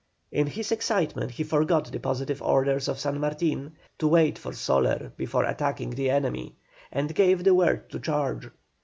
In 0.31 0.47
his 0.47 0.71
excitement 0.71 1.29
he 1.29 1.43
forgot 1.43 1.91
the 1.91 1.99
positive 1.99 2.41
orders 2.41 2.87
of 2.87 2.99
San 2.99 3.19
Martin 3.19 3.73
to 3.99 4.07
wait 4.07 4.35
for 4.39 4.51
Soler 4.51 5.13
before 5.15 5.43
attacking 5.45 5.91
the 5.91 6.09
enemy, 6.09 6.55
and 6.91 7.13
gave 7.13 7.43
the 7.43 7.53
word 7.53 7.87
to 7.91 7.99
charge. 7.99 8.49